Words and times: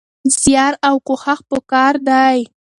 زيار 0.39 0.73
او 0.87 0.95
کوښښ 1.07 1.39
پکار 1.49 1.93
دی. 2.09 2.39